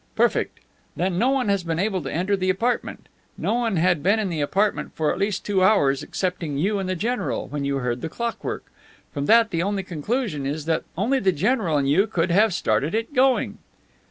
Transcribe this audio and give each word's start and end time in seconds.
"Perfect. 0.15 0.61
Then, 0.95 1.19
no 1.19 1.29
one 1.29 1.47
has 1.49 1.61
been 1.63 1.77
able 1.77 2.01
to 2.01 2.11
enter 2.11 2.35
the 2.35 2.49
apartment. 2.49 3.07
No 3.37 3.53
one 3.53 3.75
had 3.75 4.01
been 4.01 4.17
in 4.17 4.29
the 4.29 4.41
apartment 4.41 4.93
for 4.95 5.13
at 5.13 5.19
least 5.19 5.45
two 5.45 5.63
hours 5.63 6.01
excepting 6.01 6.57
you 6.57 6.79
and 6.79 6.89
the 6.89 6.95
general, 6.95 7.47
when 7.47 7.65
you 7.65 7.75
heard 7.75 8.01
the 8.01 8.09
clockwork. 8.09 8.65
From 9.13 9.27
that 9.27 9.51
the 9.51 9.61
only 9.61 9.83
conclusion 9.83 10.43
is 10.47 10.65
that 10.65 10.85
only 10.97 11.19
the 11.19 11.31
general 11.31 11.77
and 11.77 11.87
you 11.87 12.07
could 12.07 12.31
have 12.31 12.51
started 12.51 12.95
it 12.95 13.13
going." 13.13 13.59